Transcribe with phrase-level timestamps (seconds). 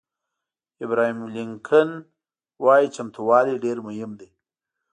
[0.85, 1.91] ابراهیم لینکلن
[2.63, 4.29] وایي چمتووالی ډېر مهم دی.